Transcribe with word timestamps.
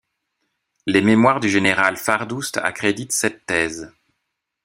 Les 0.87 1.03
mémoires 1.03 1.39
du 1.39 1.47
général 1.47 1.95
Fardoust 1.95 2.57
accréditent 2.57 3.11
cette 3.11 3.45
thèse. 3.45 3.93